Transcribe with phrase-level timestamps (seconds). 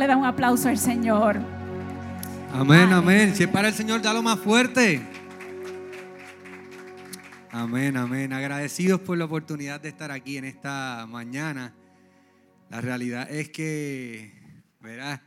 [0.00, 1.38] Le da un aplauso al Señor.
[2.54, 3.36] Amén, amén.
[3.36, 5.06] Si es para el Señor, dalo más fuerte.
[7.50, 8.32] Amén, amén.
[8.32, 11.74] Agradecidos por la oportunidad de estar aquí en esta mañana.
[12.70, 14.32] La realidad es que,
[14.80, 15.22] verá,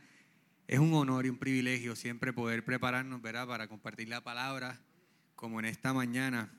[0.66, 3.46] es un honor y un privilegio siempre poder prepararnos, ¿verdad?
[3.46, 4.80] Para compartir la palabra,
[5.36, 6.50] como en esta mañana.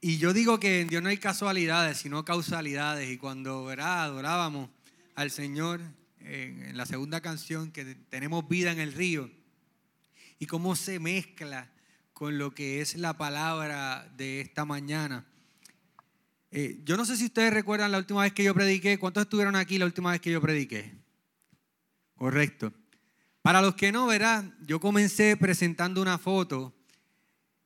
[0.00, 3.08] Y yo digo que en Dios no hay casualidades, sino causalidades.
[3.12, 4.02] Y cuando, ¿verdad?
[4.02, 4.70] Adorábamos
[5.14, 5.82] al Señor
[6.24, 9.30] en, la segunda canción, que tenemos vida en el río,
[10.38, 11.70] y cómo se mezcla
[12.12, 15.26] con lo que es la palabra de esta mañana.
[16.50, 18.98] Eh, yo no sé si ustedes recuerdan la última vez que yo prediqué.
[18.98, 20.92] ¿Cuántos estuvieron aquí la última vez que yo prediqué?
[22.14, 22.72] Correcto.
[23.42, 26.72] Para los que no, verán, yo comencé presentando una foto.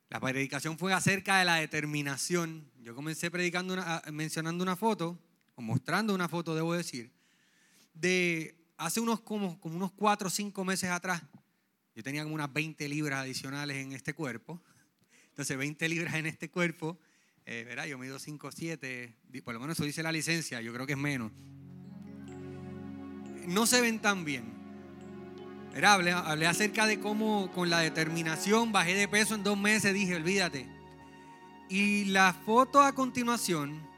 [0.09, 2.69] La predicación fue acerca de la determinación.
[2.81, 3.77] Yo comencé predicando
[4.11, 5.19] mencionando una foto,
[5.53, 7.11] o mostrando una foto, debo decir,
[7.93, 11.21] de hace unos como, como unos cuatro o cinco meses atrás.
[11.95, 14.61] Yo tenía como unas 20 libras adicionales en este cuerpo.
[15.29, 16.99] Entonces, 20 libras en este cuerpo,
[17.45, 17.85] eh, ¿verdad?
[17.85, 20.99] Yo mido 5 7, por lo menos eso dice la licencia, yo creo que es
[20.99, 21.31] menos.
[23.47, 24.59] No se ven tan bien.
[25.83, 26.11] Hablé,
[26.45, 30.67] acerca de cómo con la determinación bajé de peso en dos meses, dije, olvídate.
[31.69, 33.88] Y la foto a continuación,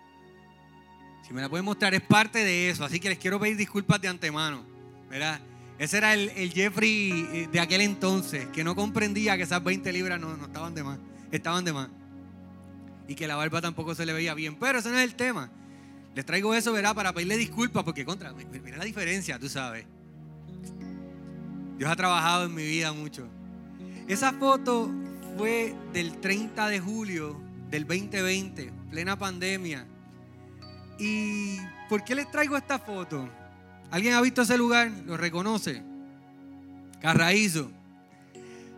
[1.31, 2.83] si me la pueden mostrar, es parte de eso.
[2.83, 4.65] Así que les quiero pedir disculpas de antemano.
[5.09, 5.39] ¿verdad?
[5.79, 10.19] Ese era el, Jeffrey eh, de aquel entonces, que no comprendía que esas 20 libras
[10.19, 10.99] no, no estaban de más,
[11.31, 11.87] estaban de más.
[13.07, 14.57] Y que la barba tampoco se le veía bien.
[14.59, 15.49] Pero ese no es el tema.
[16.15, 16.93] Les traigo eso, ¿verdad?
[16.93, 19.85] Para pedirle disculpas, porque contra, mira la diferencia, tú sabes.
[21.77, 23.25] Dios ha trabajado en mi vida mucho.
[24.09, 24.91] Esa foto
[25.37, 29.87] fue del 30 de julio del 2020, plena pandemia.
[31.01, 31.57] ¿Y
[31.89, 33.27] por qué les traigo esta foto?
[33.89, 34.91] ¿Alguien ha visto ese lugar?
[35.07, 35.81] ¿Lo reconoce?
[37.01, 37.71] Carraízo.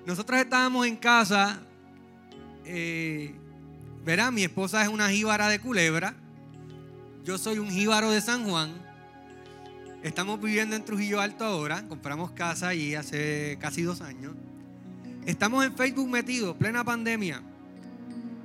[0.06, 1.60] Nosotros estábamos en casa.
[2.64, 3.36] Eh,
[4.06, 6.16] verán, mi esposa es una jíbara de Culebra.
[7.26, 8.72] Yo soy un jíbaro de San Juan.
[10.02, 14.34] Estamos viviendo en Trujillo Alto ahora, compramos casa allí hace casi dos años.
[15.26, 17.42] Estamos en Facebook metidos, plena pandemia.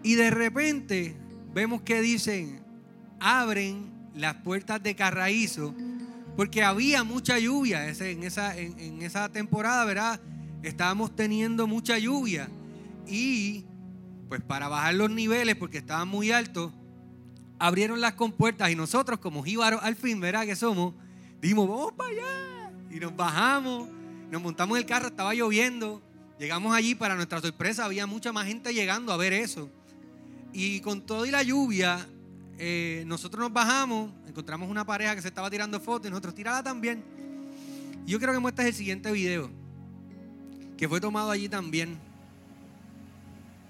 [0.03, 1.15] Y de repente
[1.55, 2.68] vemos que dicen,
[3.21, 5.75] abren las puertas de Carraízo,
[6.37, 10.21] porque había mucha lluvia en esa, temporada, ¿verdad?
[10.63, 12.49] Estábamos teniendo mucha lluvia.
[13.07, 13.65] Y
[14.29, 16.73] pues para bajar los niveles, porque estaban muy altos,
[17.59, 20.45] abrieron las compuertas y nosotros como jíbaros al fin, ¿verdad?
[20.45, 20.95] Que somos,
[21.41, 22.73] Dijimos, vamos para allá.
[22.91, 23.89] Y nos bajamos,
[24.31, 26.03] nos montamos en el carro, estaba lloviendo.
[26.39, 29.71] Llegamos allí, para nuestra sorpresa, había mucha más gente llegando a ver eso.
[30.53, 32.09] Y con todo y la lluvia,
[32.59, 36.63] eh, nosotros nos bajamos, encontramos una pareja que se estaba tirando fotos y nosotros tirada
[36.63, 37.05] también.
[38.05, 39.49] Yo quiero que muestres el siguiente video,
[40.77, 41.97] que fue tomado allí también.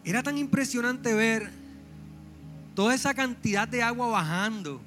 [0.04, 1.50] Era tan impresionante ver
[2.74, 4.80] toda esa cantidad de agua bajando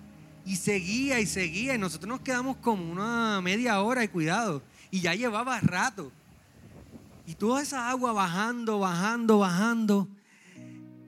[0.46, 4.64] y seguía y seguía y nosotros nos quedamos como una media hora y cuidado.
[4.90, 6.12] Y ya llevaba rato.
[7.28, 10.08] Y toda esa agua bajando, bajando, bajando.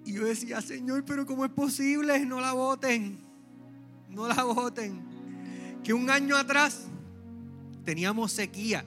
[0.06, 2.25] Y yo decía, Señor, pero ¿cómo es posible?
[2.25, 3.19] No la voten.
[4.09, 5.02] No la voten.
[5.84, 6.86] Que un año atrás
[7.86, 8.86] teníamos sequía.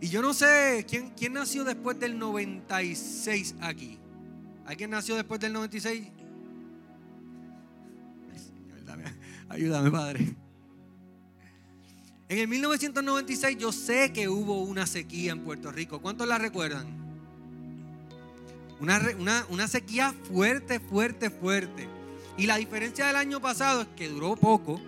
[0.00, 3.98] Y yo no sé, ¿quién, quién nació después del 96 aquí?
[4.66, 6.08] ¿Alguien nació después del 96?
[9.48, 10.34] Ayúdame, Padre.
[12.28, 16.00] En el 1996 yo sé que hubo una sequía en Puerto Rico.
[16.00, 17.01] ¿Cuántos la recuerdan?
[18.82, 21.88] Una, una, sequía fuerte, fuerte, fuerte.
[22.36, 24.80] Y la diferencia del año pasado es que duró poco.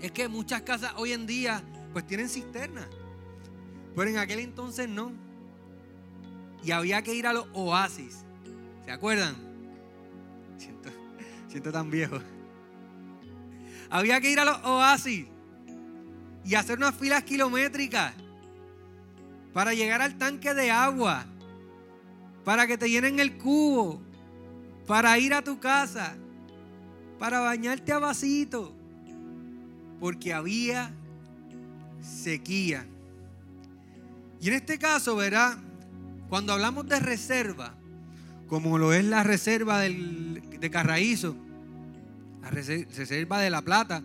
[0.00, 1.62] Es que muchas casas hoy en día
[1.92, 2.88] pues tienen cisterna.
[3.94, 5.12] Pero en aquel entonces no.
[6.64, 8.24] Y había que ir a los oasis.
[8.84, 9.36] ¿Se acuerdan?
[10.58, 10.90] Siento,
[11.48, 12.18] siento tan viejo.
[13.88, 15.26] Había que ir a los oasis
[16.44, 18.14] y hacer unas filas kilométricas
[19.52, 21.24] para llegar al tanque de agua,
[22.46, 24.00] para que te llenen el cubo,
[24.86, 26.14] para ir a tu casa,
[27.18, 28.72] para bañarte a vasito,
[29.98, 30.92] porque había
[32.00, 32.86] sequía.
[34.40, 35.58] Y en este caso, verá,
[36.28, 37.74] cuando hablamos de reserva,
[38.46, 41.36] como lo es la reserva de Carraízo,
[42.48, 44.04] reserva de La Plata,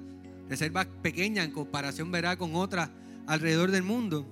[0.49, 2.89] reserva pequeña en comparación verá con otras
[3.27, 4.25] alrededor del mundo.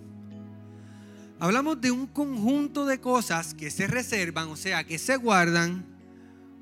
[1.40, 5.86] Hablamos de un conjunto de cosas que se reservan, o sea, que se guardan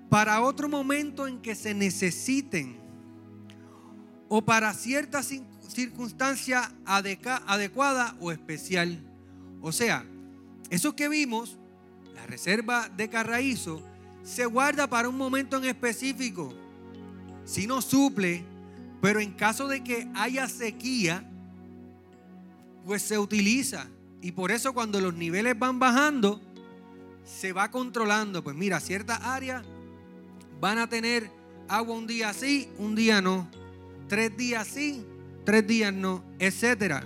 [0.09, 2.77] para otro momento en que se necesiten
[4.29, 5.31] o para ciertas
[5.67, 8.99] circunstancia adecuada o especial.
[9.61, 10.05] O sea,
[10.69, 11.57] eso que vimos,
[12.15, 13.83] la reserva de Carraízo,
[14.23, 16.53] se guarda para un momento en específico.
[17.45, 18.43] Si no suple,
[19.01, 21.29] pero en caso de que haya sequía,
[22.85, 23.87] pues se utiliza.
[24.21, 26.41] Y por eso cuando los niveles van bajando,
[27.23, 28.43] se va controlando.
[28.43, 29.63] Pues mira, ciertas áreas
[30.59, 31.29] van a tener
[31.67, 33.49] agua un día sí, un día no.
[34.07, 35.05] Tres días sí,
[35.45, 37.03] tres días no, etcétera.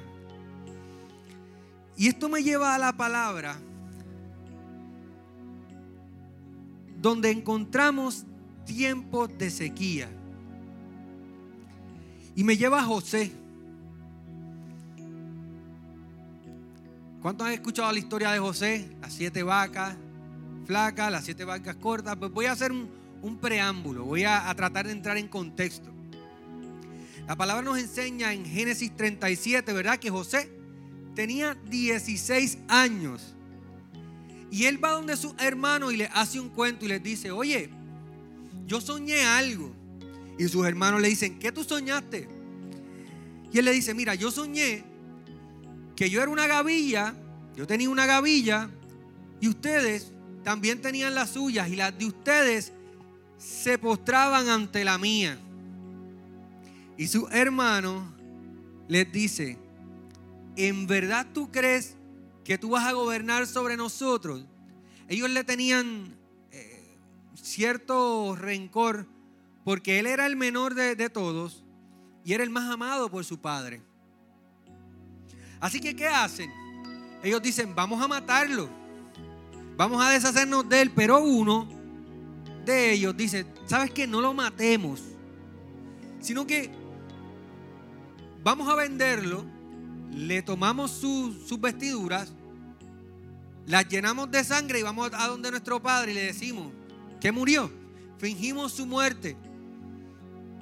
[1.98, 3.58] Y esto me lleva a la palabra
[7.02, 8.26] donde encontramos
[8.66, 10.10] tiempos de sequía.
[12.36, 13.32] Y me lleva a José.
[17.22, 18.90] ¿Cuántos han escuchado la historia de José?
[19.00, 19.96] Las siete vacas
[20.66, 22.16] flacas, las siete vacas cortas.
[22.16, 25.92] Pues voy a hacer un, preámbulo, voy a, tratar de entrar en contexto.
[27.28, 30.00] La palabra nos enseña en Génesis 37, ¿verdad?
[30.00, 30.52] Que José
[31.14, 33.36] tenía 16 años.
[34.50, 37.70] Y él va donde su hermano y le hace un cuento y les dice, oye,
[38.66, 39.72] yo soñé algo.
[40.40, 42.28] Y sus hermanos le dicen, ¿qué tú soñaste?
[43.54, 44.91] Y él le dice, mira, yo soñé
[45.96, 47.14] que yo era una gavilla,
[47.56, 48.70] yo tenía una gavilla
[49.40, 50.12] y ustedes
[50.44, 52.74] también tenían las suyas y las de ustedes
[53.38, 55.38] se postraban ante la mía.
[56.98, 58.14] Y su hermano
[58.88, 59.58] les dice,
[60.56, 61.96] ¿en verdad tú crees
[62.44, 64.46] que tú vas a gobernar sobre nosotros?
[65.08, 66.16] Ellos le tenían
[66.52, 66.98] eh,
[67.36, 69.08] cierto rencor
[69.64, 71.64] porque él era el menor de, de todos
[72.24, 73.82] y era el más amado por su padre.
[75.62, 76.52] Así que, ¿qué hacen?
[77.24, 78.68] Ellos dicen, vamos a matarlo.
[79.78, 80.92] Vamos a deshacernos de él.
[80.94, 81.70] Pero uno
[82.66, 84.06] de ellos dice, ¿sabes qué?
[84.08, 85.02] No lo matemos.
[86.20, 86.70] Sino que
[88.44, 89.46] vamos a venderlo
[90.12, 92.32] le tomamos sus vestiduras,
[93.66, 96.72] las llenamos de sangre y vamos a donde nuestro padre y le decimos
[97.20, 97.72] que murió.
[98.18, 99.36] Fingimos su muerte.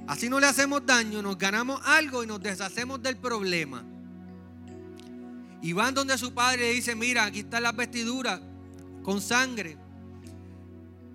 [0.07, 3.84] Así no le hacemos daño, nos ganamos algo y nos deshacemos del problema.
[5.62, 8.42] Y van donde su padre le dice, mira, aquí están las vestiduras
[9.04, 9.78] con sangre.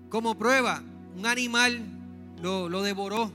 [0.09, 0.83] Como prueba,
[1.15, 1.83] un animal
[2.41, 3.31] lo, lo devoró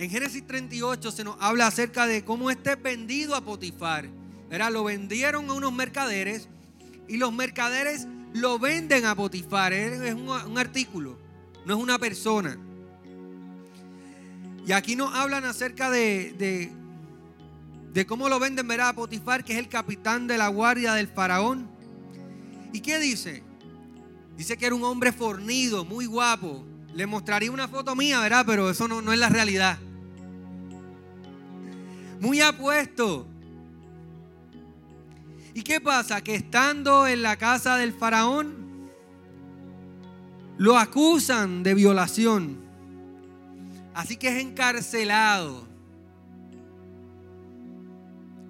[0.00, 4.08] en Génesis 38 se nos habla acerca de cómo este vendido a Potifar.
[4.50, 6.48] Era, lo vendieron a unos mercaderes
[7.06, 9.74] y los mercaderes lo venden a Potifar.
[9.74, 11.18] Es un, artículo,
[11.66, 12.56] no es una persona.
[14.66, 16.72] Y aquí nos hablan acerca de, de,
[18.06, 21.68] cómo lo venden verá, a Potifar, que es el capitán de la guardia del faraón.
[22.72, 23.42] ¿Y qué dice?
[24.36, 26.64] Dice que era un hombre fornido, muy guapo.
[26.94, 28.44] Le mostraría una foto mía, ¿verdad?
[28.46, 29.78] Pero eso no es la realidad
[32.20, 33.26] muy apuesto.
[35.54, 36.20] ¿Y qué pasa?
[36.20, 38.90] Que estando en la casa del faraón,
[40.58, 42.60] lo acusan de violación.
[43.94, 45.66] Así que es encarcelado.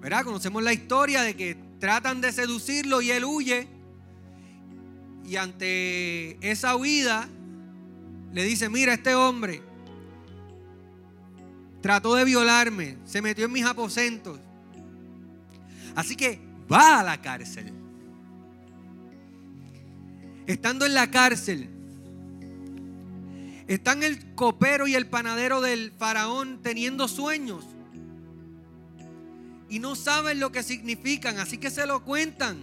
[0.01, 0.25] ¿Verdad?
[0.25, 3.69] Conocemos la historia de que tratan de seducirlo y él huye.
[5.25, 7.29] Y ante esa huida,
[8.33, 9.63] le dice, mira, este hombre
[11.81, 14.39] Trató de violarme, se metió en mis aposentos.
[15.95, 17.73] Así que va a la cárcel.
[20.47, 21.71] Estando en la cárcel,
[23.67, 27.65] están el copero y el panadero del faraón teniendo sueños.
[29.71, 32.59] Y no saben lo que significan, así que se lo cuentan.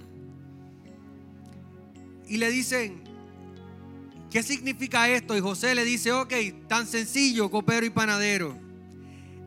[2.28, 3.02] Y le dicen,
[4.30, 5.36] ¿qué significa esto?
[5.36, 6.34] Y José le dice, ok,
[6.68, 8.58] tan sencillo, copero y panadero.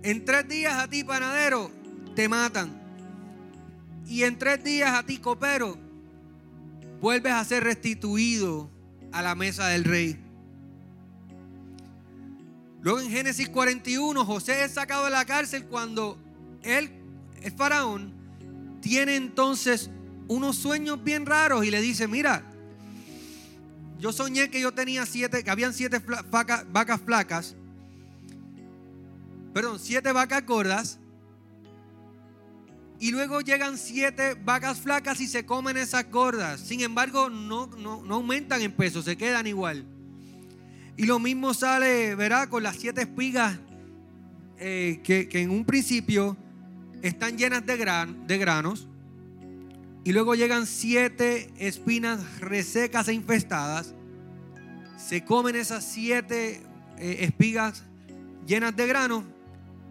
[0.03, 1.71] En tres días a ti, panadero,
[2.17, 2.81] te matan.
[4.09, 5.77] Y en tres días a ti, copero,
[7.01, 8.71] vuelves a ser restituido
[9.13, 10.19] a la mesa del rey.
[12.81, 16.19] Luego en Génesis 41, José es sacado de la cárcel cuando
[16.63, 16.91] él,
[17.43, 18.13] el faraón,
[18.81, 19.91] tiene entonces
[20.29, 22.45] unos sueños bien raros y le dice, mira,
[23.99, 27.57] yo soñé que yo tenía siete, que habían siete vacas flacas
[29.53, 30.99] perdón, siete vacas gordas.
[32.99, 36.61] Y luego llegan siete vacas flacas y se comen esas gordas.
[36.61, 39.87] Sin embargo, no, no, aumentan en peso, se quedan igual.
[40.97, 43.59] Y lo mismo sale, verá, con las siete espigas
[44.59, 46.37] eh, que, en un principio
[47.03, 48.89] están llenas de, gran, de granos.
[50.05, 53.95] Y luego llegan siete espinas resecas e infestadas.
[54.97, 56.63] Se comen esas siete
[56.99, 57.85] eh, espigas
[58.47, 59.25] llenas de granos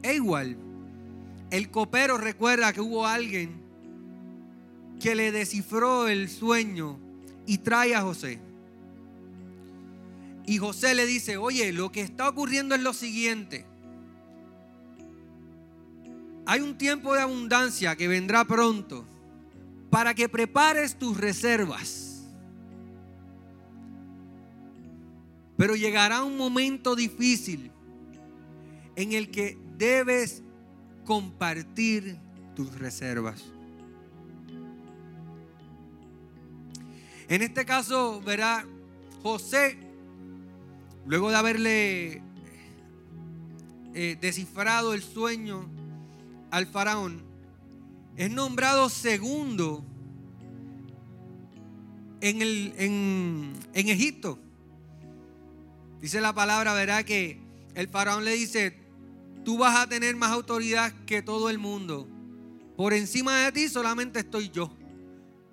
[0.02, 0.58] E igual,
[1.52, 3.62] el copero recuerda que hubo alguien
[5.00, 7.00] que le descifró el sueño
[7.46, 8.40] y trae a José.
[10.46, 13.66] Y José le dice, oye, lo que está ocurriendo es lo siguiente.
[16.52, 19.06] Hay un tiempo de abundancia que vendrá pronto
[19.92, 22.26] para que prepares tus reservas.
[25.58, 27.72] Pero llegará un momento difícil
[28.96, 30.42] en el que debes
[31.06, 32.18] compartir
[32.56, 33.44] tus reservas.
[37.28, 38.66] En este caso, verá,
[39.22, 39.78] José,
[41.06, 42.24] luego de haberle
[43.94, 45.78] eh, descifrado el sueño
[46.52, 47.24] al faraón,
[48.16, 49.86] es nombrado segundo
[52.22, 54.40] en, el, en, en Egipto.
[56.02, 57.40] Dice la palabra, verá que
[57.76, 58.78] el faraón le dice,
[59.44, 62.08] tú vas a tener más autoridad que todo el mundo.
[62.76, 64.72] Por encima de ti solamente estoy yo.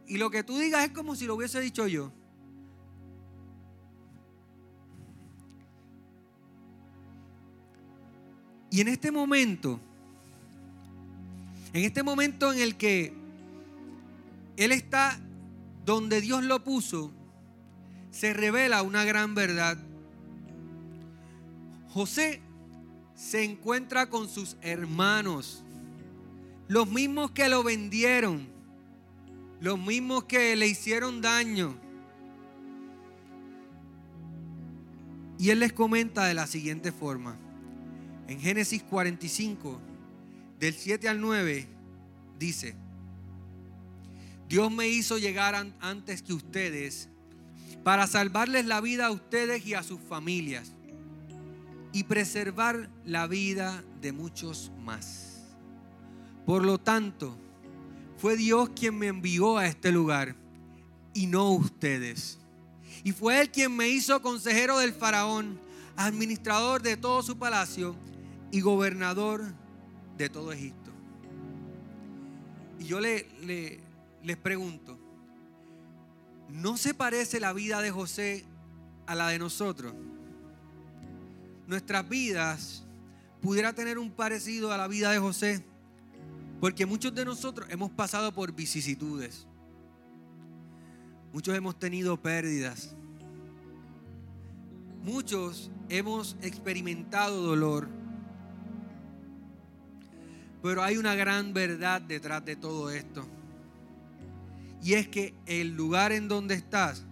[0.07, 2.13] Y lo que tú digas es como si lo hubiese dicho yo.
[8.71, 9.81] Y en este momento,
[11.77, 13.13] en este momento en el que
[14.57, 15.21] Él está
[15.85, 17.13] donde Dios lo puso,
[18.11, 19.79] se revela una gran verdad.
[21.89, 22.41] José
[23.15, 25.65] se encuentra con sus hermanos,
[26.69, 28.57] los mismos que lo vendieron
[29.61, 31.77] los mismos que le hicieron daño.
[35.39, 37.39] Y él les comenta de la siguiente forma.
[38.29, 39.81] En Génesis 45,
[40.59, 41.69] del 7 al 9,
[42.39, 42.75] dice,
[44.49, 47.09] Dios me hizo llegar antes que ustedes
[47.83, 50.73] para salvarles la vida a ustedes y a sus familias
[51.93, 55.45] y preservar la vida de muchos más.
[56.45, 57.37] Por lo tanto,
[58.19, 60.37] fue Dios quien me envió a este lugar
[61.13, 62.39] y no ustedes.
[63.03, 65.61] Y fue Él quien me hizo consejero del faraón,
[65.97, 67.97] administrador de todo su palacio
[68.51, 69.45] y gobernador
[70.17, 70.91] de todo Egipto.
[72.79, 73.27] Y yo le,
[74.23, 74.99] les pregunto,
[76.49, 78.45] ¿no se parece la vida de José
[79.07, 79.95] a la de nosotros?
[81.67, 82.85] Nuestras vidas
[83.41, 85.65] pudiera tener un parecido a la vida de José.
[86.61, 89.47] Porque muchos de nosotros hemos pasado por vicisitudes.
[91.33, 92.95] Muchos hemos tenido pérdidas.
[95.03, 97.89] Muchos hemos experimentado dolor.
[100.67, 103.27] Pero hay una gran verdad detrás de todo esto.
[104.83, 107.05] Y es que el lugar en donde estás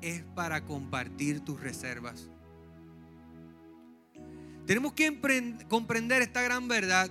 [0.00, 2.28] es para compartir tus reservas.
[4.66, 5.18] Tenemos que
[5.68, 7.10] comprender esta gran verdad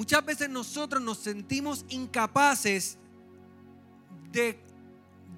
[0.00, 2.96] Muchas veces nosotros nos sentimos incapaces
[4.32, 4.58] de,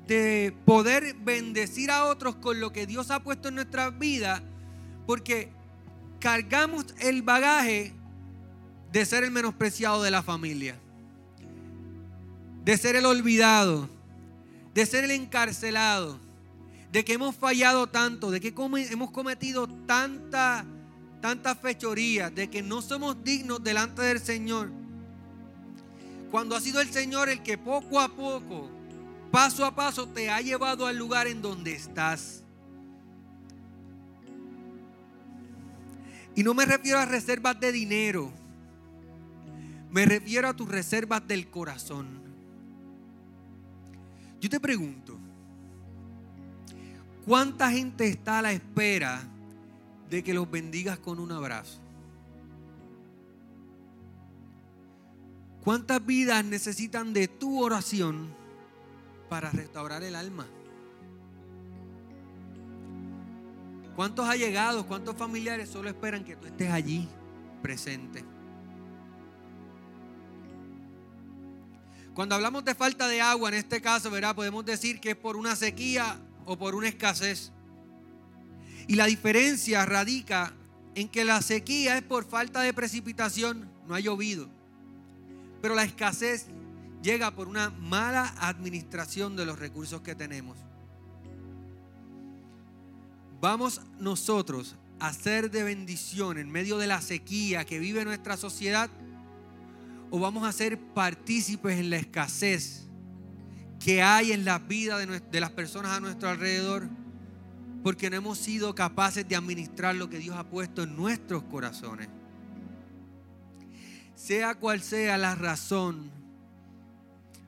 [0.07, 4.41] de poder bendecir a otros con lo que Dios ha puesto en nuestras vidas
[5.05, 5.51] porque
[6.21, 7.93] cargamos el bagaje
[8.93, 10.77] de ser el menospreciado de la familia,
[12.65, 13.89] de ser el olvidado,
[14.75, 16.19] de ser el encarcelado,
[16.93, 18.55] de que hemos fallado tanto, de que
[18.91, 20.65] hemos cometido tanta
[21.23, 24.71] tantas fechorías de que no somos dignos delante del Señor.
[26.31, 28.69] Cuando ha sido el Señor el que poco a poco,
[29.31, 32.43] paso a paso, te ha llevado al lugar en donde estás.
[36.35, 38.42] Y no me refiero a reservas de dinero.
[39.93, 42.21] Me refiero a tus reservas del corazón.
[44.41, 45.17] Yo te pregunto,
[47.25, 49.29] ¿cuánta gente está a la espera
[50.13, 51.79] de que los bendigas con un abrazo.
[55.65, 58.29] ¿Cuántas vidas necesitan de tu oración
[59.31, 60.47] para restaurar el alma?
[63.97, 67.09] ¿Cuántos allegados, cuántos familiares solo esperan que tú estés allí
[67.63, 68.23] presente?
[72.15, 74.35] Cuando hablamos de falta de agua, en este caso, ¿verdad?
[74.35, 77.53] podemos decir que es por una sequía o por una escasez.
[78.87, 80.53] Y la diferencia radica
[80.95, 84.49] en que la sequía es por falta de precipitación, no ha llovido.
[85.63, 86.47] Pero la escasez
[87.03, 90.59] llega por una mala administración de los recursos que tenemos.
[93.41, 98.91] Vamos nosotros a ser de bendición en medio de la sequía que vive nuestra sociedad
[100.15, 102.83] o vamos a ser partícipes en la escasez
[103.81, 106.87] que hay en la vida de, las personas a nuestro alrededor
[107.83, 112.09] porque no hemos sido capaces de administrar lo que Dios ha puesto en nuestros corazones.
[114.15, 116.11] sea cual sea la razón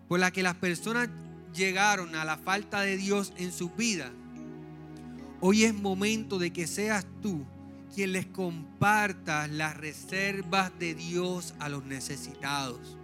[0.08, 1.10] por la que las personas
[1.54, 4.10] llegaron a la falta de Dios en su vida,
[5.42, 7.44] hoy es momento de que seas tú
[7.94, 12.98] quien les comparta las reservas de Dios a los necesitados.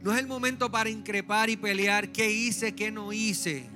[0.00, 3.68] No es el momento para increpar y pelear qué hice, qué no hice.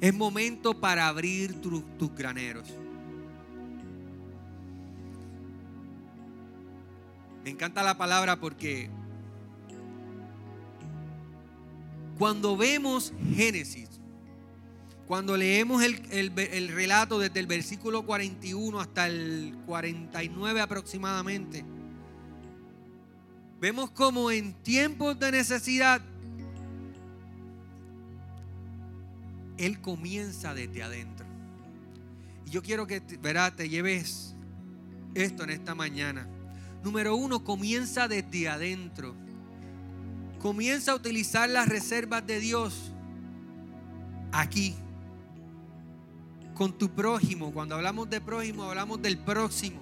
[0.00, 2.72] Es momento para abrir tus graneros.
[7.44, 8.90] Me encanta la palabra porque
[12.18, 13.95] cuando vemos Génesis,
[15.06, 21.64] cuando leemos el, relato desde el versículo 41 hasta el 49 aproximadamente,
[23.60, 26.00] vemos como en tiempos de necesidad,
[29.58, 31.24] Él comienza desde adentro.
[32.44, 34.34] Y yo quiero que verá, te lleves
[35.14, 36.26] esto en esta mañana.
[36.82, 39.14] Número uno, comienza desde adentro.
[40.40, 42.92] Comienza a utilizar las reservas de Dios
[44.32, 44.74] aquí
[46.56, 47.52] con tu prójimo.
[47.52, 49.80] Cuando hablamos de prójimo, hablamos del próximo.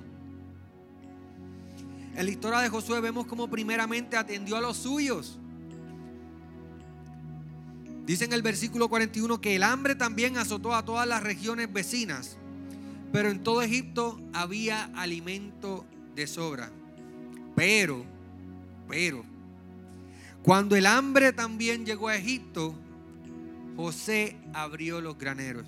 [2.15, 5.39] En la historia de Josué vemos cómo primeramente atendió a los suyos.
[8.05, 12.37] Dice en el versículo 41 que el hambre también azotó a todas las regiones vecinas,
[13.13, 16.71] pero en todo Egipto había alimento de sobra.
[17.57, 18.05] Pero,
[18.89, 19.25] pero,
[20.43, 22.75] cuando el hambre también llegó a Egipto,
[23.77, 25.67] José abrió los graneros.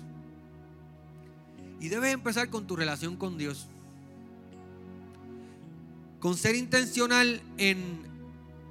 [1.79, 3.67] Y debes empezar con tu relación con Dios.
[6.19, 8.01] Con ser intencional en,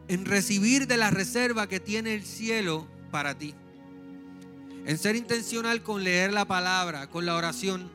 [0.09, 3.55] en recibir de la reserva que tiene el cielo para ti.
[4.85, 7.91] En ser intencional con leer la palabra, con la oración.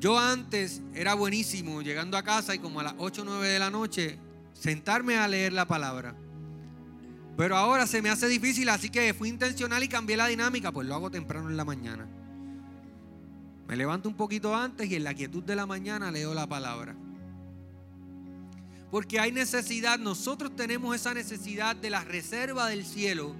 [0.00, 3.58] Yo antes era buenísimo llegando a casa y como a las 8 o 9 de
[3.58, 4.18] la noche
[4.52, 6.14] sentarme a leer la palabra.
[7.36, 10.88] Pero ahora se me hace difícil, así que fui intencional y cambié la dinámica, pues
[10.88, 12.08] lo hago temprano en la mañana.
[13.68, 16.96] Me levanto un poquito antes y en la quietud de la mañana leo la palabra.
[18.90, 23.36] Porque hay necesidad, nosotros tenemos esa necesidad de la reserva del cielo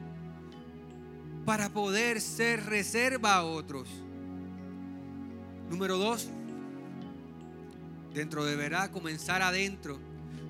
[1.46, 3.88] para poder ser reserva a otros.
[5.70, 6.28] Número dos,
[8.12, 9.98] dentro deberá comenzar adentro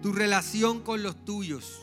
[0.02, 1.80] tu relación con los tuyos.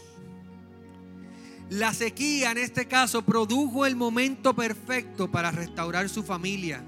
[1.69, 6.83] La sequía en este caso produjo el momento perfecto para restaurar su familia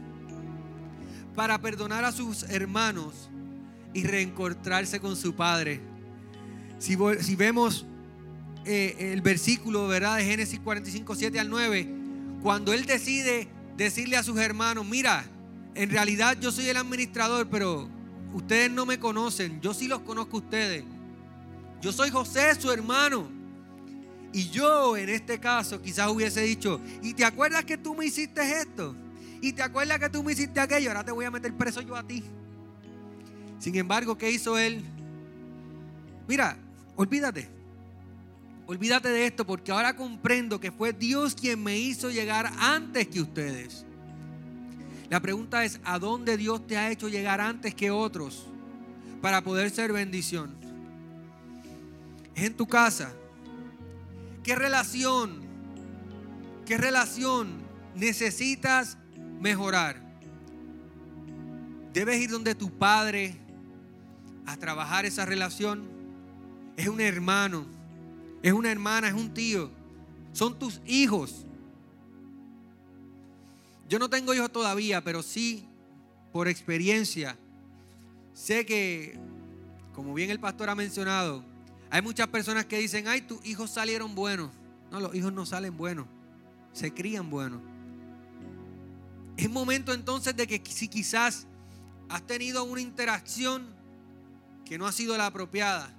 [1.38, 3.30] para perdonar a sus hermanos
[3.94, 5.80] y reencontrarse con su padre.
[6.80, 6.96] Si,
[7.36, 7.86] vemos
[8.66, 10.18] eh, el versículo ¿verdad?
[10.18, 11.88] de Génesis 45, 7 al 9,
[12.42, 13.48] cuando él decide
[13.78, 15.26] decirle a sus hermanos, mira,
[15.76, 17.88] en realidad yo soy el administrador, pero
[18.34, 20.86] ustedes no me conocen, yo sí los conozco a ustedes.
[21.84, 23.28] Yo soy José, su hermano.
[24.34, 28.42] Y yo en este caso quizás hubiese dicho, ¿y te acuerdas que tú me hiciste
[28.60, 28.96] esto?
[29.42, 31.96] Y te acuerdas que tú me hiciste aquello, ahora te voy a meter preso yo
[31.96, 32.24] a ti.
[33.60, 34.84] Sin embargo, ¿qué hizo él?
[36.28, 36.58] Mira,
[36.96, 37.50] olvídate.
[38.66, 43.22] Olvídate de esto porque ahora comprendo que fue Dios quien me hizo llegar antes que
[43.22, 43.86] ustedes.
[45.10, 48.46] La pregunta es, ¿a dónde Dios te ha hecho llegar antes que otros
[49.22, 50.54] para poder ser bendición?
[52.36, 53.14] ¿Es en tu casa?
[54.44, 55.42] ¿Qué relación?
[56.66, 57.48] ¿Qué relación
[57.96, 58.98] necesitas
[59.40, 60.02] mejorar,
[61.94, 63.38] debes ir donde tu padre
[64.46, 65.88] a trabajar esa relación.
[66.76, 67.66] Es un hermano,
[68.42, 69.70] es una hermana, es un tío.
[70.32, 71.46] Son tus hijos.
[73.90, 75.66] Yo no tengo hijos todavía, pero sí,
[76.32, 77.38] por experiencia,
[78.34, 79.18] sé que,
[79.94, 81.44] como bien el pastor ha mencionado,
[81.90, 84.52] hay muchas personas que dicen, ay, tus hijos salieron buenos.
[84.92, 86.06] No, los hijos no salen buenos,
[86.74, 87.62] se crían buenos.
[89.38, 91.46] Es momento entonces de que si quizás
[92.10, 93.68] has tenido una interacción
[94.66, 95.94] que no ha sido la apropiada,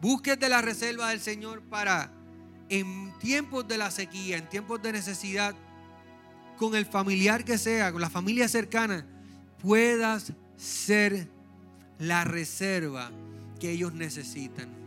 [0.00, 2.12] busques de la reserva del Señor para
[2.68, 5.54] en tiempos de la sequía, en tiempos de necesidad,
[6.56, 9.06] con el familiar que sea, con la familia cercana,
[9.62, 11.28] puedas ser
[11.98, 13.10] la reserva
[13.58, 14.79] que ellos necesitan.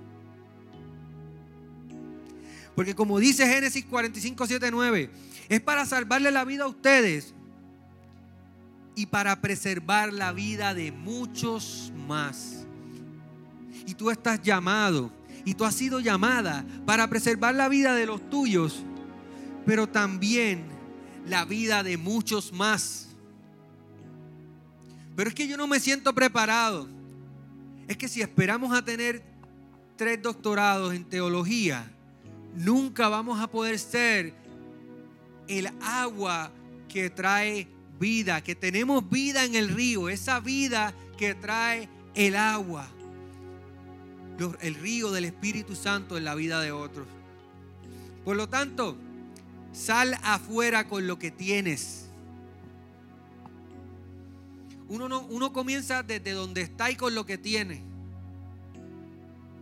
[2.76, 5.10] Porque como dice Génesis 45, 7, 9,
[5.50, 7.34] es para salvarle la vida a ustedes
[8.96, 12.66] y para preservar la vida de muchos más.
[13.86, 15.12] Y tú estás llamado
[15.46, 18.84] y tú has sido llamada para preservar la vida de los tuyos,
[19.66, 20.66] pero también
[21.28, 23.10] la vida de muchos más.
[25.16, 26.88] Pero es que yo no me siento preparado.
[27.88, 29.24] Es que si esperamos a tener
[29.96, 31.93] tres doctorados en teología,
[32.56, 34.34] nunca vamos a poder ser
[35.48, 36.52] el agua
[36.88, 37.68] que trae
[38.00, 42.88] vida, que tenemos vida en el río, esa vida que trae el agua,
[44.62, 47.08] el río del Espíritu Santo en la vida de otros.
[48.24, 48.98] Por lo tanto,
[49.74, 52.06] sal afuera con lo que tienes.
[54.88, 57.93] Uno, no, uno comienza desde donde está y con lo que tiene.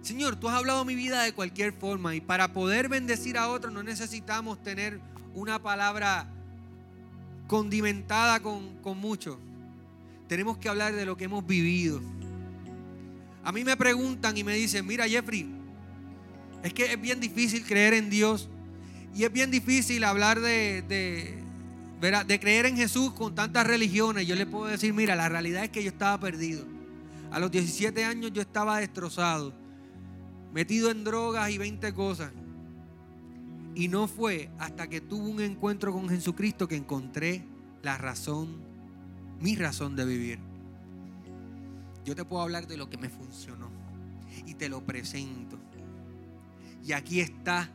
[0.02, 3.72] Señor, tú has hablado mi vida de cualquier forma y para poder bendecir a otros
[3.72, 5.00] no necesitamos tener
[5.36, 6.28] una palabra
[7.48, 9.40] condimentada con, con mucho.
[10.28, 12.02] Tenemos que hablar de lo que hemos vivido.
[13.44, 15.50] A mí me preguntan y me dicen, mira Jeffrey,
[16.64, 18.50] es que es bien difícil creer en Dios
[19.16, 24.28] y es bien difícil hablar de, de, de creer en Jesús con tantas religiones.
[24.28, 26.66] Yo le puedo decir, mira, la realidad es que yo estaba perdido.
[27.32, 29.54] A los 17 años yo estaba destrozado,
[30.54, 32.32] metido en drogas y 20 cosas.
[33.74, 37.46] Y no fue hasta que tuve un encuentro con Jesucristo que encontré
[37.84, 38.58] la razón,
[39.40, 40.40] mi razón de vivir.
[42.04, 43.70] Yo te puedo hablar de lo que me funcionó
[44.46, 45.58] y te lo presento.
[46.86, 47.70] Y aquí está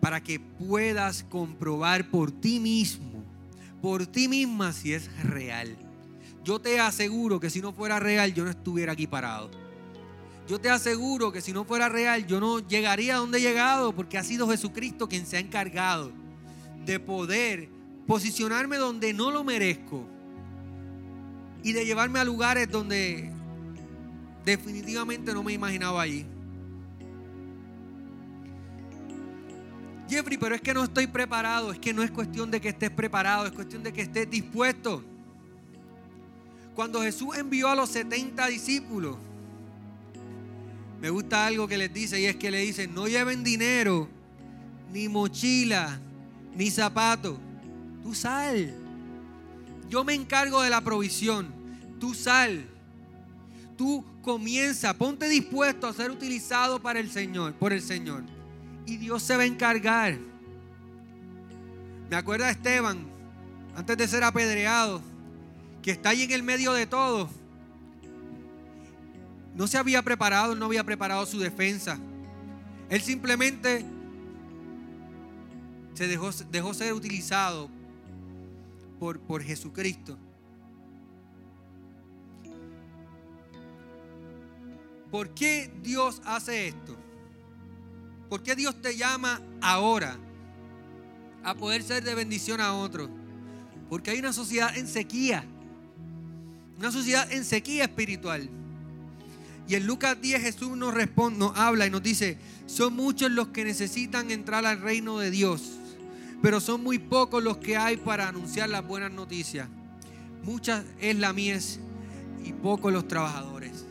[0.00, 3.22] para que puedas comprobar por ti mismo,
[3.80, 5.76] por ti misma si es real.
[6.44, 9.61] Yo te aseguro que si no fuera real yo no estuviera aquí parado.
[10.48, 13.94] Yo te aseguro que si no fuera real, yo no llegaría a donde he llegado,
[13.94, 16.12] porque ha sido Jesucristo quien se ha encargado
[16.84, 17.68] de poder
[18.06, 20.04] posicionarme donde no lo merezco
[21.62, 23.30] y de llevarme a lugares donde
[24.44, 26.26] definitivamente no me imaginaba allí.
[30.08, 32.90] Jeffrey, pero es que no estoy preparado, es que no es cuestión de que estés
[32.90, 35.02] preparado, es cuestión de que estés dispuesto.
[36.74, 39.16] Cuando Jesús envió a los 70 discípulos,
[41.02, 44.08] me gusta algo que les dice y es que le dicen, no lleven dinero,
[44.92, 45.98] ni mochila,
[46.54, 47.40] ni zapato.
[48.04, 48.72] Tú sal.
[49.88, 51.52] Yo me encargo de la provisión.
[51.98, 52.64] Tú sal.
[53.76, 58.22] Tú comienza, ponte dispuesto a ser utilizado para el Señor, por el Señor.
[58.86, 60.16] Y Dios se va a encargar.
[62.10, 63.04] Me acuerda Esteban,
[63.74, 65.02] antes de ser apedreado,
[65.82, 67.41] que está ahí en el medio de todo
[69.54, 71.98] no se había preparado, no había preparado su defensa.
[72.88, 73.84] Él simplemente
[75.94, 77.68] se dejó, dejó ser utilizado
[78.98, 80.18] por, por Jesucristo.
[85.10, 86.96] ¿Por qué Dios hace esto?
[88.30, 90.16] ¿Por qué Dios te llama ahora
[91.44, 93.10] a poder ser de bendición a otros?
[93.90, 95.44] Porque hay una sociedad en sequía,
[96.78, 98.48] una sociedad en sequía espiritual.
[99.68, 103.48] Y en Lucas 10 Jesús nos responde, nos habla y nos dice, son muchos los
[103.48, 105.78] que necesitan entrar al reino de Dios,
[106.42, 109.68] pero son muy pocos los que hay para anunciar las buenas noticias.
[110.42, 111.78] Muchas es la mies
[112.44, 113.86] y pocos los trabajadores.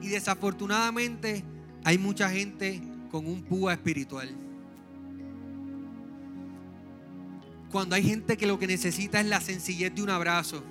[0.00, 1.42] Y desafortunadamente
[1.84, 4.28] hay mucha gente con un púa espiritual.
[7.70, 10.62] Cuando hay gente que lo que necesita es la sencillez de un abrazo,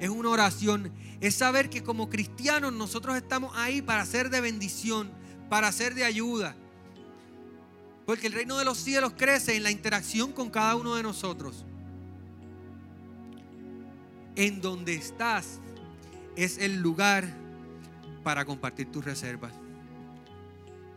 [0.00, 5.10] es una oración, es saber que como cristianos nosotros estamos ahí para ser de bendición,
[5.48, 6.54] para ser de ayuda.
[8.06, 11.64] Porque el reino de los cielos crece en la interacción con cada uno de nosotros.
[14.34, 15.60] En donde estás
[16.36, 17.28] es el lugar
[18.22, 19.52] para compartir tus reservas.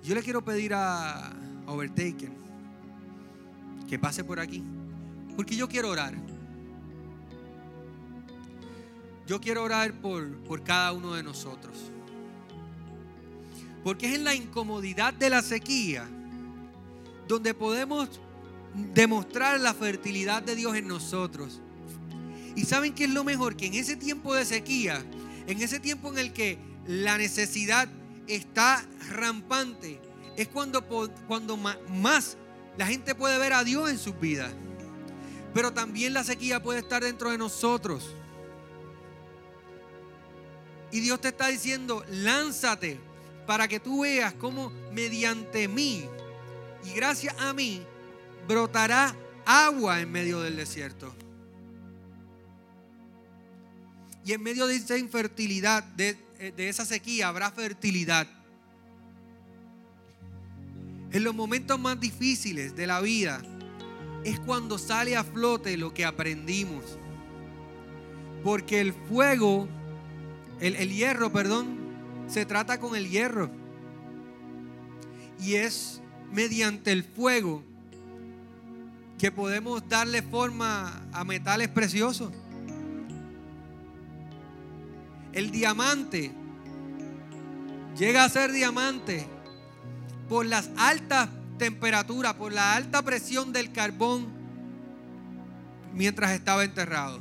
[0.04, 1.34] Yo le quiero pedir a
[1.66, 2.34] Overtaken
[3.90, 4.64] que pase por aquí.
[5.36, 6.16] Porque yo quiero orar.
[9.32, 11.78] Yo quiero orar por, por cada uno de nosotros.
[13.82, 16.06] Porque es en la incomodidad de la sequía
[17.30, 18.10] donde podemos
[18.94, 21.62] demostrar la fertilidad de Dios en nosotros.
[22.58, 25.02] Y saben que es lo mejor, que en ese tiempo de sequía,
[25.48, 27.88] en ese tiempo en el que la necesidad
[28.28, 30.02] está rampante,
[30.36, 30.86] es cuando,
[31.26, 32.36] cuando más
[32.78, 34.52] la gente puede ver a Dios en sus vidas.
[35.54, 38.18] Pero también la sequía puede estar dentro de nosotros.
[40.92, 43.00] Y Dios te está diciendo, lánzate
[43.46, 46.06] para que tú veas cómo mediante mí
[46.86, 47.82] y gracias a mí
[48.48, 51.14] brotará agua en medio del desierto.
[54.26, 56.16] Y en medio de esa infertilidad, de,
[56.56, 58.28] de esa sequía, habrá fertilidad.
[61.12, 63.42] En los momentos más difíciles de la vida
[64.24, 66.84] es cuando sale a flote lo que aprendimos.
[68.44, 69.68] Porque el fuego
[70.62, 71.80] El, hierro, perdón,
[72.28, 73.50] se trata con el hierro.
[75.40, 77.64] Y es mediante el fuego
[79.18, 82.32] que podemos darle forma a metales preciosos.
[85.34, 86.32] El diamante
[87.98, 89.26] llega a ser diamante
[90.30, 94.28] por las altas temperaturas, por la alta presión del carbón
[95.94, 97.20] mientras estaba enterrado.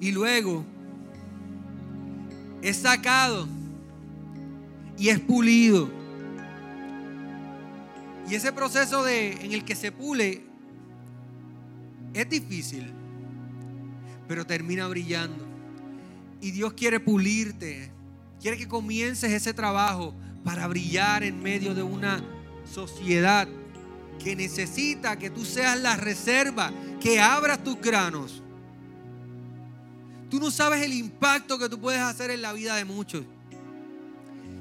[0.00, 0.64] Y luego
[2.62, 3.48] es sacado
[4.98, 5.90] y es pulido.
[8.28, 10.44] Y ese proceso de, en el que se pule
[12.12, 12.92] es difícil,
[14.26, 15.46] pero termina brillando.
[16.40, 17.90] Y Dios quiere pulirte,
[18.40, 20.14] quiere que comiences ese trabajo
[20.44, 22.22] para brillar en medio de una
[22.64, 23.48] sociedad
[24.22, 28.42] que necesita que tú seas la reserva, que abras tus granos.
[30.30, 33.24] Tú no sabes el impacto que tú puedes hacer en la vida de muchos.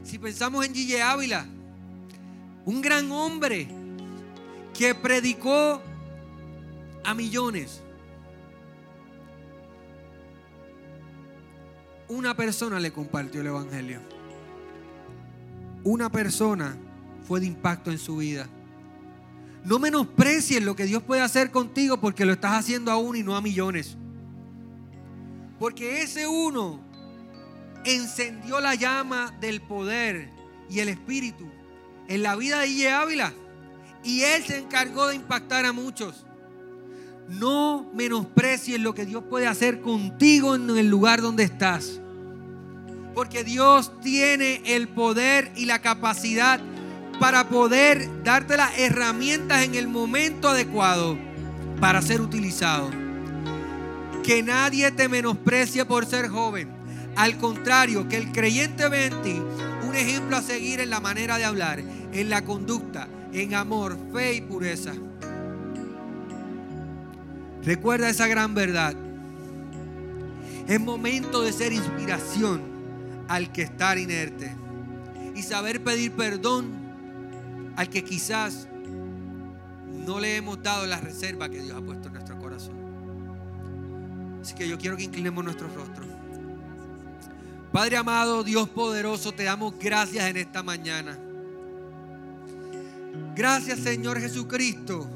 [0.03, 1.45] Si pensamos en Gille Ávila,
[2.65, 3.67] un gran hombre
[4.77, 5.81] que predicó
[7.03, 7.81] a millones.
[12.07, 13.99] Una persona le compartió el Evangelio.
[15.83, 16.77] Una persona
[17.27, 18.47] fue de impacto en su vida.
[19.63, 23.23] No menosprecies lo que Dios puede hacer contigo porque lo estás haciendo a uno y
[23.23, 23.97] no a millones.
[25.59, 26.79] Porque ese uno
[27.85, 30.29] encendió la llama del poder
[30.69, 31.45] y el espíritu
[32.07, 33.33] en la vida de Ille Ávila.
[34.03, 36.25] Y él se encargó de impactar a muchos.
[37.27, 41.99] No menosprecies lo que Dios puede hacer contigo en el lugar donde estás.
[43.15, 46.59] Porque Dios tiene el poder y la capacidad
[47.19, 51.17] para poder darte las herramientas en el momento adecuado
[51.79, 53.04] para ser utilizado.
[54.25, 56.69] Que nadie te menosprecie por ser joven.
[57.15, 59.41] Al contrario, que el creyente ve en ti
[59.87, 64.35] un ejemplo a seguir en la manera de hablar, en la conducta, en amor, fe
[64.35, 64.93] y pureza.
[67.63, 68.95] Recuerda esa gran verdad.
[70.67, 72.61] Es momento de ser inspiración
[73.27, 74.55] al que está inerte
[75.35, 76.73] y saber pedir perdón
[77.75, 78.67] al que quizás
[80.05, 82.24] no le hemos dado la reserva que Dios ha puesto en corazón.
[84.45, 86.07] Así que yo quiero que inclinemos nuestros rostros.
[87.71, 91.17] Padre amado, Dios poderoso, te damos gracias en esta mañana.
[93.35, 95.09] Gracias Señor Jesucristo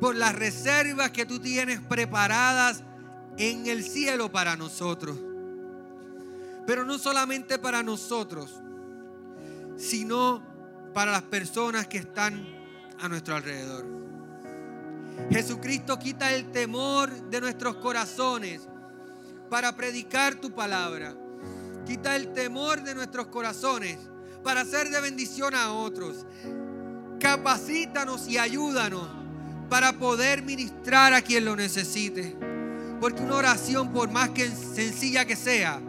[0.00, 2.82] por las reservas que tú tienes preparadas
[3.36, 5.18] en el cielo para nosotros.
[6.66, 8.62] Pero no solamente para nosotros,
[9.76, 10.42] sino
[10.94, 12.46] para las personas que están
[12.98, 14.11] a nuestro alrededor.
[15.30, 18.68] Jesucristo quita el temor de nuestros corazones
[19.50, 21.14] para predicar tu palabra.
[21.86, 23.98] Quita el temor de nuestros corazones
[24.42, 26.26] para hacer de bendición a otros.
[27.18, 29.08] Capacítanos y ayúdanos
[29.68, 32.36] para poder ministrar a quien lo necesite.
[33.00, 35.80] Porque una oración, por más que sencilla que sea,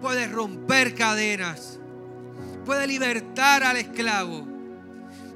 [0.00, 1.78] puede romper cadenas
[2.68, 4.46] puede libertar al esclavo,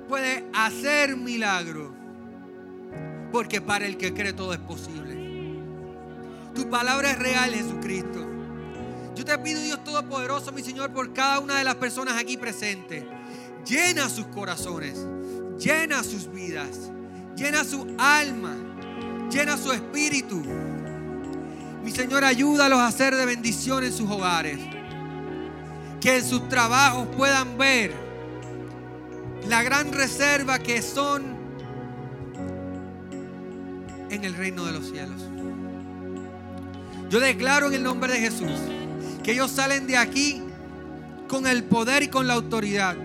[0.06, 1.94] puede hacer milagro,
[3.32, 5.16] porque para el que cree todo es posible.
[6.54, 8.26] Tu palabra es real, Jesucristo.
[9.14, 13.04] Yo te pido, Dios Todopoderoso, mi Señor, por cada una de las personas aquí presentes.
[13.66, 14.98] Llena sus corazones,
[15.58, 16.90] llena sus vidas,
[17.36, 18.54] llena su alma,
[19.30, 20.42] llena su espíritu.
[21.82, 24.58] Mi Señor, ayúdalos a hacer de bendición en sus hogares
[26.00, 27.92] que en sus trabajos puedan ver
[29.48, 31.31] la gran reserva que son
[34.12, 35.20] en el reino de los cielos.
[37.10, 38.52] Yo declaro en el nombre de Jesús
[39.22, 40.42] que ellos salen de aquí
[41.28, 42.96] con el poder y con la autoridad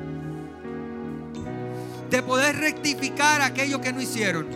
[2.10, 4.48] de poder rectificar aquello que no hicieron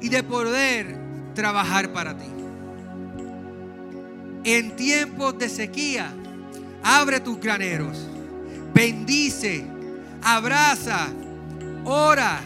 [0.00, 0.96] y de poder
[1.34, 2.26] trabajar para ti.
[4.44, 6.12] En tiempos de sequía,
[6.84, 7.96] Abre tus graneros.
[8.74, 9.64] Bendice.
[10.22, 11.08] Abraza.
[11.84, 12.38] Ora.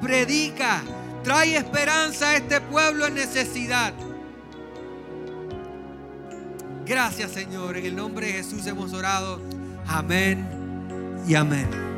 [0.00, 0.82] Predica.
[1.24, 3.94] Trae esperanza a este pueblo en necesidad.
[6.84, 7.78] Gracias Señor.
[7.78, 9.40] En el nombre de Jesús hemos orado.
[9.86, 10.46] Amén
[11.26, 11.93] y amén.